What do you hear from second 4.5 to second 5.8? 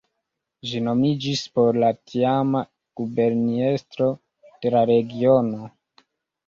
de la regiono.